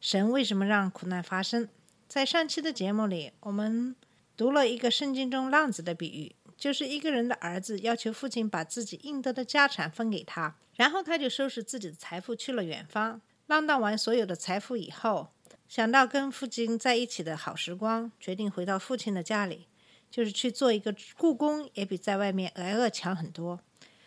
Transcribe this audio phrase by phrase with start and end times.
[0.00, 1.68] 神为什么让苦难发生？
[2.06, 3.96] 在上期的节目里，我们
[4.36, 13.20] 读了一个圣经中浪子的比喻，就是一个人的儿子要求父亲把自己应得的家产分给他，然后他就收拾自己的财富去了远方。
[13.46, 15.32] 浪荡完所有的财富以后，
[15.68, 19.66] 想到跟父亲在一起的好时光，决定回到父亲的家里，
[20.08, 23.60] 就是去做一个雇工，也比在外面挨饿强很多。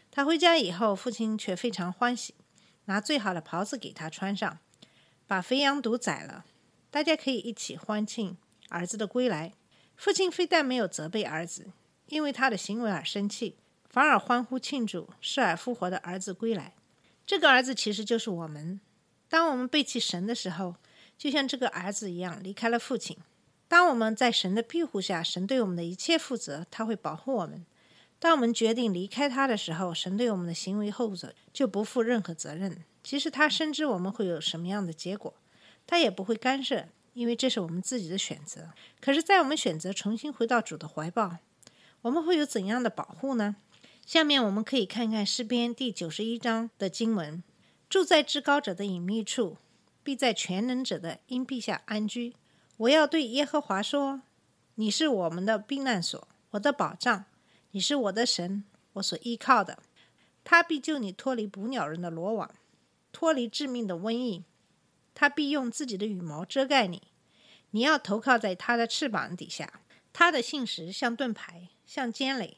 [0.10, 2.34] 他回家以后，父亲却非常欢喜，
[2.85, 4.60] 拿最好的袍子给他穿上，
[5.32, 6.43] 把肥羊犊宰了，
[6.90, 8.35] 大家可以一起欢庆
[8.68, 9.54] 儿子的归来。
[9.96, 11.71] 父亲非但没有责备儿子，
[12.10, 13.55] 因为他的行为而生气，
[13.90, 16.74] 反而欢呼庆祝失而复活的儿子归来。
[17.26, 18.82] 这个儿子其实就是我们。
[19.29, 20.76] 当我们背弃神的时候，
[21.18, 23.15] 就像这个儿子一样离开了父亲。
[23.70, 27.65] 当我们在神的庇护下，神对我们的一切负责，他会保护我们。
[28.22, 32.84] 当我们决定离开他的时候，神对我们的行为后者就不负任何责任。
[33.02, 35.34] 即使他深知我们会有什么样的结果，
[35.88, 38.70] 他也不会干涉，因为这是我们自己的选择。
[38.99, 41.38] 可是，在我们选择重新回到主的怀抱，
[42.04, 43.55] 我们会有怎样的保护呢？
[44.05, 47.42] 下面我们可以看看诗篇第九十一章的经文：
[47.90, 49.58] 住在至高者的隐秘处，
[50.04, 52.36] 必在全能者的荫庇下安居。
[52.77, 54.22] 我要对耶和华说
[54.76, 57.26] ：“你是我们的避难所，我的保障。”
[57.72, 59.80] 你是我的神，我所依靠的，
[60.44, 62.52] 他必救你脱离捕鸟人的罗网，
[63.14, 64.44] 脱离致命的瘟疫。
[65.14, 67.02] 他必用自己的羽毛遮盖你，
[67.72, 69.81] 你要投靠在他的翅膀底下。
[70.14, 72.58] 他的信实像盾牌，像尖垒。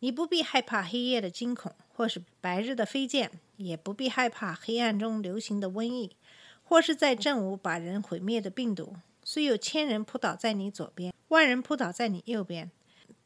[0.00, 6.16] 你不必害怕黑夜的惊恐，或是白日的飞剑，也不必害怕黑暗中流行的瘟疫，
[6.64, 8.96] 或是在正午把人毁灭的病毒。
[9.24, 12.70] 虽有千人扑倒在你左边，万人扑倒在你右边。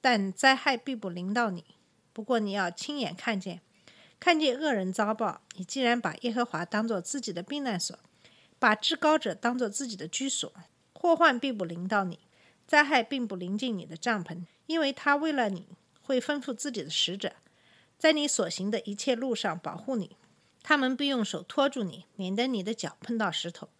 [0.08, 1.64] 但灾害必不临到你。
[2.12, 3.60] 不过你要亲眼看见，
[4.20, 5.40] 看见恶人遭报。
[5.56, 7.98] 你既然把耶和华当作自己的避难所，
[8.60, 10.52] 把至高者当作自己的居所，
[10.92, 12.20] 祸患必不临到你，
[12.68, 15.66] 灾害并不临近你的帐篷，因为他为了你
[16.00, 17.32] 会吩咐自己的使者，
[17.98, 20.16] 在你所行的一切路上保护你。
[20.62, 23.70] 他们必用手托住你，免得你的脚碰到石头。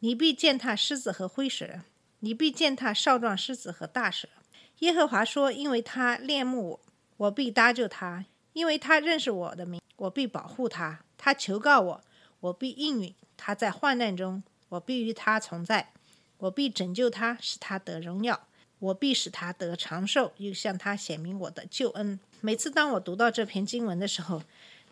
[0.00, 1.82] 你必践踏狮子和灰蛇，
[2.18, 4.26] 你必践踏少壮狮子和大蛇。
[4.80, 6.80] 耶和华说：“因为他恋慕我，
[7.16, 11.00] 我必搭救他；因为他认识我的名，我必保护他。
[11.16, 12.00] 他求告我，
[12.40, 13.14] 我必应允。
[13.38, 15.86] 他在患难中，我必与他同在；
[16.36, 18.36] 我必拯救他，使他得荣耀；
[18.78, 24.42] 我必使他得长寿，又向他显明我的救恩。”每次当我读到这篇经文的时候，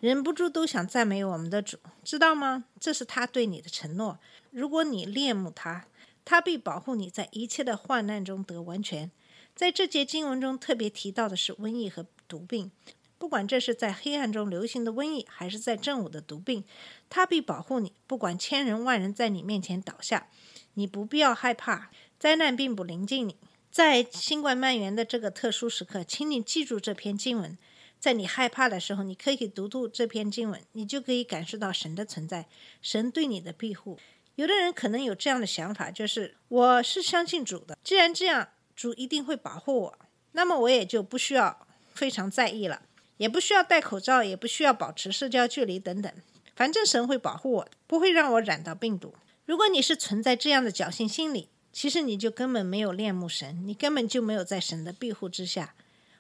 [0.01, 2.65] 忍不住都想赞美我们的主，知道吗？
[2.81, 4.19] 这是他对你的承诺。
[4.51, 5.85] 如果你恋慕他，
[6.25, 9.11] 他必保护你在一切的患难中得完全。
[9.55, 12.73] 在这节经文中特别提到的是瘟疫和毒病，
[13.19, 16.65] 不管这是在黑暗中流行的瘟疫，还是在正午的毒病，
[17.09, 17.93] 他必保护你。
[18.09, 20.29] 不管千人万人在你面前倒下，
[20.75, 23.37] 你不必要害怕，灾难并不临近你。
[23.71, 27.57] 在新冠蔓延的这个特殊时刻，请你记住这篇经文。
[28.01, 32.49] 在你害怕的时候，你可以读读这篇经文，你就可以感受到神的存在，
[32.83, 33.99] 神对你的庇护。
[34.35, 38.49] 有的人可能有这样的想法，就是我是相信主的，既然这样。
[38.75, 39.99] 主一定会保护我，
[40.33, 42.83] 那么我也就不需要非常在意了，
[43.17, 46.13] 也不需要戴口罩，也不需要保持社交距离等等。
[46.57, 49.15] 反正神会保护我，不会让我染到病毒。
[49.45, 55.75] 如果你是存在这样的侥幸心理，其实你就根本没有恋慕神，你根本就没有在神的庇护之下。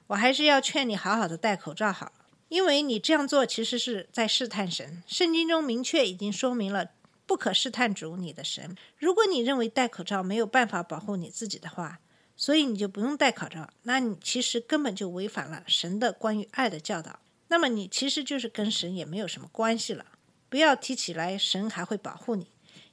[0.08, 2.12] 我还是要劝你好好的戴口罩好了，
[2.48, 5.02] 因为你这样做其实是在试探神。
[5.06, 6.90] 圣经中明确已经说明了，
[7.24, 8.76] 不可试探主你的神。
[8.98, 12.00] 如果你认为戴口罩没有办法保护你自己的话，
[12.36, 17.20] 所以你就不用戴口罩，那你其实根本就违反了神的关于爱的教导。
[17.48, 20.06] 那么你其实就是跟神也没有什么关系了。
[20.48, 22.48] 不要提起来，神还会保护你，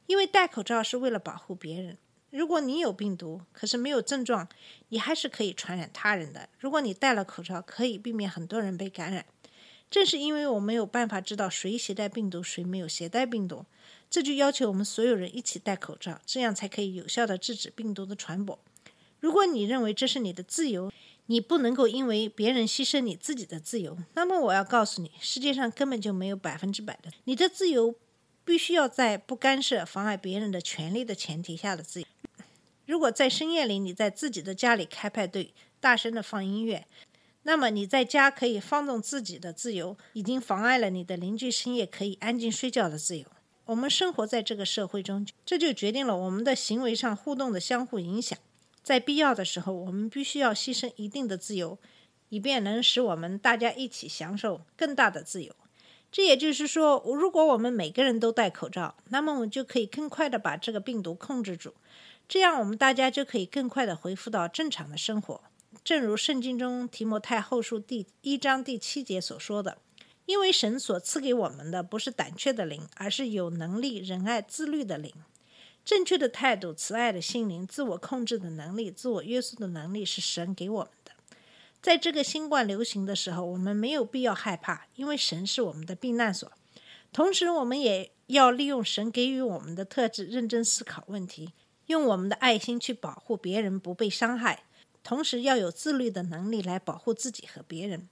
[0.06, 1.98] 因为戴口罩是为了保护别人。
[2.30, 4.48] 如果你有病毒，可是没有症状，
[4.90, 6.48] 你还是可以传染他人的。
[6.60, 9.26] 如果你戴了口罩，可以避免很多人被感染。
[9.90, 13.66] 正是因为我没有办法知道谁携带病毒，谁没有携带病毒，
[14.10, 18.58] 这就要求我们所有人一起戴口罩，这样才可以有效的制止病毒的传播。
[19.22, 20.92] 如果你认为这是你的自由，
[21.28, 27.96] 你不能够因为别人牺牲你自己的自由，那么我要告诉你，世界上根本就没有百分之百的你的自由。
[28.44, 32.08] 必须要在不干涉、妨碍别人的权利的前提下的自由。
[32.88, 36.88] 如果在深夜里你在自己的家里开派对，大声的放音乐，
[37.44, 43.26] 那么你在家可以放纵自己的自由，已经妨碍了你的邻居深夜可以安静睡觉的自由。
[43.66, 48.38] 我们生活在这个社会中，这就决定了我们的行为上互动的相互影响。
[48.84, 51.78] 在必要的时候，我们必须要牺牲一定的自由，
[52.30, 55.56] 以便能使我们大家一起享受更大的自由。
[56.12, 61.74] 这也就是说，如果我们每个人都戴口罩，那么我们就可以更快的把这个病毒控制住，
[62.28, 65.42] 这样我们大家就可以更快的恢复到正常的生活。
[65.86, 69.78] 正如圣经中提摩太后书第一章第七节所说的
[70.28, 75.14] ：“因为神所赐给我们的不是胆怯的灵，而是有能力、仁爱、自律的灵。
[75.84, 81.12] 正确的态度、慈爱的心灵、自我控制的能力、自我约束的能力，是神给我们的。”
[81.82, 86.52] 在这个新冠流行的时候，我们没有必要害怕，因为神是我们的避难所。
[87.12, 91.54] 同时，我们也要利用神给予我们的特质，认真思考问题，
[91.88, 94.64] 用我们的爱心去保护别人不被伤害。
[95.04, 98.08] 同时，要有自律的能力来保护自己和别人。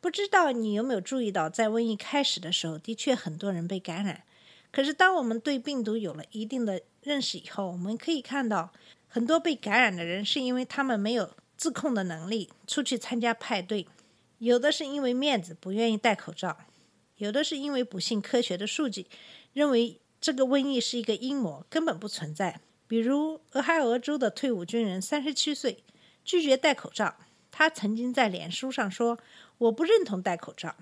[0.00, 4.24] 不知道你有没有注意到，在瘟疫开始的时候，的确很多人被感染。
[4.72, 8.72] 可是，当我们对病毒有了一定的认识以后，我们可以看到，
[9.06, 11.30] 很多被感染的人是因为他们没有。
[11.54, 13.86] 自控的能力，出去参加派对，
[14.38, 16.58] 有的是因为面子不愿意戴口罩，
[17.18, 19.06] 有的是因为不信科学的数据，
[19.52, 22.58] 认为这个瘟疫是一个阴谋，根本不存在。
[22.88, 25.84] 比如俄亥俄州的退伍军人，三十七岁，
[26.24, 27.14] 拒绝戴口罩。
[27.52, 29.16] 他曾经在脸书上说
[29.58, 30.74] ：“我不认同戴口罩，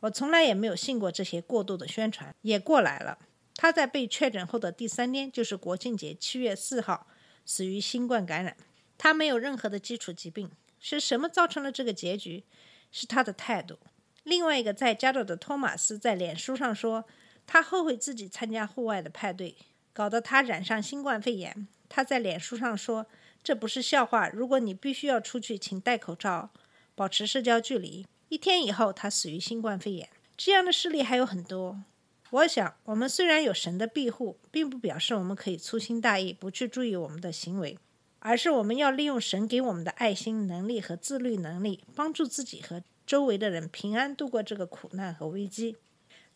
[0.00, 3.18] 我从来也没有信过这些过度的宣传。”也过来了。
[3.60, 7.08] 他在被确诊后的第三天，就是国庆节七月四号，
[7.44, 8.56] 死于新冠感染。
[8.96, 12.44] 他没有任何的基础疾病，是什么造成了这个结局？
[12.92, 13.76] 是他的态度。
[14.22, 17.04] 另外一个在加州的托马斯在脸书上说，
[17.48, 19.56] 他后悔自己参加户外的派对，
[19.92, 21.66] 搞得他染上新冠肺炎。
[21.88, 23.06] 他在脸书上说，
[23.42, 24.28] 这不是笑话。
[24.28, 26.50] 如果你必须要出去，请戴口罩，
[26.94, 28.06] 保持社交距离。
[28.28, 30.08] 一天以后，他死于新冠肺炎。
[30.36, 31.82] 这样的事例还有很多。
[32.30, 37.78] 我想，我们虽然有神的庇护，并不表示我们可以粗心大意，不去注意我们的行为。
[38.20, 45.76] 而是我们要利用神给我们的爱心、能力和自律能力，帮助自己和周围的人平安度过这个苦难和危机。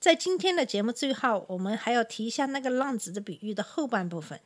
[0.01, 4.41] 在今天的节目最后，我们还要提一下那个浪子的比喻的后半部分，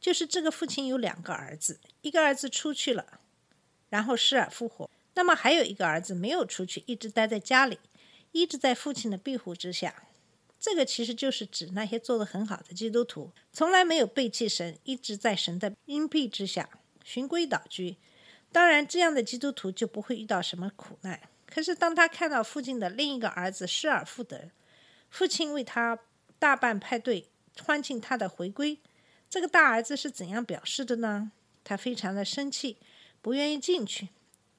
[0.00, 3.20] 就是这个父亲有两个儿子，一个儿子出去了，
[3.88, 7.78] 然后失而复活；那么还有一个儿子没有出去，一直待在家里，
[8.32, 10.02] 一直在父亲的庇护之下。
[10.60, 16.68] 这个其实就是指那些做得很好的基督徒，从来没有背弃神，一直在神的荫庇之下。
[17.02, 17.96] 循规蹈矩，
[18.52, 21.18] 当然，这样的基督徒就不会遇到什么苦难。
[21.46, 24.50] 可是，当他看到父亲的另一个儿子失而复得，
[25.08, 25.98] 父亲为他
[26.38, 27.26] 大办派对，
[27.64, 28.78] 欢庆他的回归，
[29.28, 31.32] 这个大儿子是怎样表示的呢？
[31.64, 32.76] 他非常的生气，
[33.22, 34.10] 不愿意进去。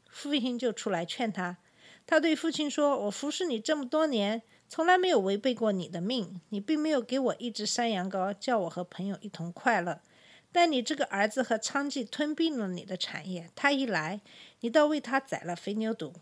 [0.10, 1.58] 父亲就出来劝他。
[2.06, 4.42] 他对父亲说：“我服侍你这么多年，
[4.74, 6.40] 从来没有违背过你的命。
[6.48, 10.00] 你并没有给我一只山羊羔，叫我和朋友一同快乐。”
[10.50, 14.22] 但你这个儿子和娼妓吞并了你的产业，他一来，
[14.62, 16.14] 你倒为他宰了肥牛犊。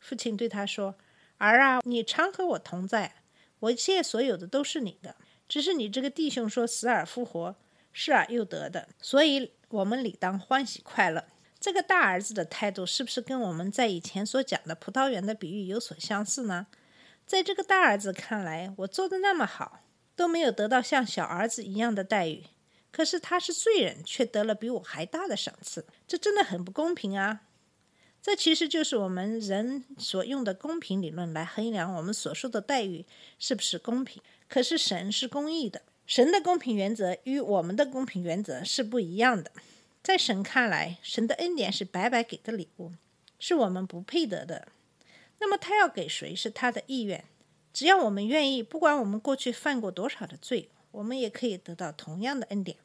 [0.00, 0.94] 父亲对他说
[1.38, 3.16] ：“儿啊，你常和我同在，
[3.58, 5.16] 我一切所有的都是你的。
[5.48, 7.56] 只是你这个弟兄说死而复活，
[7.92, 11.24] 失而又得的，所以我们理当欢喜快乐。”
[11.58, 16.68] 这个大儿子的态度是不是跟我们在以前所讲的葡萄园的比喻有所相似呢？
[17.28, 19.82] 在这个大儿子看来，我做的那么好，
[20.16, 22.44] 都没有得到像小儿子一样的待遇。
[22.90, 27.42] 可是他是罪人，却得了比我还大的赏赐，这真的很不公平啊！
[28.22, 33.04] 这其实就是我们人所用的公平理论来衡量我们所受的待遇
[33.38, 34.22] 是不是公平。
[34.48, 39.52] 可是神是公义的，神的公平原则与我们的公平原则是不一样的。
[40.02, 42.92] 在神看来，神的恩典是白白给的礼物，
[43.38, 44.68] 是我们不配得的。
[45.40, 47.24] 那么他要给谁是他的意愿，
[47.72, 52.76] 只要我们愿意，不管我们过去犯过多少的罪，我们也可以得到同样的恩典。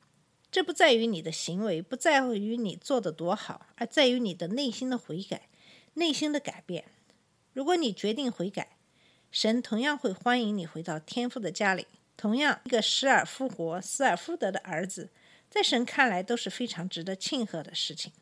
[0.51, 5.49] 这不在于你的行为，不在于你做的多好，而在于你的内心的悔改、
[5.95, 6.85] 内心的改变。
[7.53, 8.77] 如果你决定悔改，
[9.31, 11.87] 神同样会欢迎你回到天父的家里。
[12.15, 15.09] 同样，一个失而复活、死而复得的儿子，
[15.49, 18.13] 在神看来都是非常值得庆贺的事情。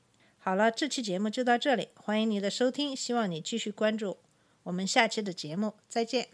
[0.43, 4.17] 好了，这期节目就到这里，欢迎你的收听，希望你继续关注
[4.63, 6.29] 我们下期的节目，再见。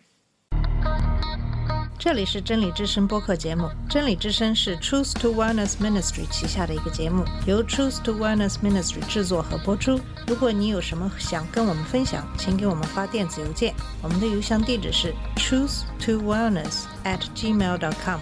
[2.00, 3.70] 这里是真理之声播客节目。
[3.90, 10.00] 真理之声是 Truth to Wellness Ministry 旗下的一个节目，由 Truth to Wellness Ministry 制作和播出。
[10.26, 18.22] 如果你有什么想跟我们分享，请给我们发电子邮件，我们的邮箱地址是 truth to wellness at gmail dot com。